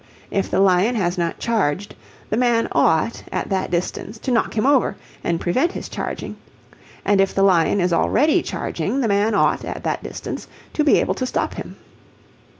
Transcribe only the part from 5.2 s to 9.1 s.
and prevent his charging; and if the lion is already charging, the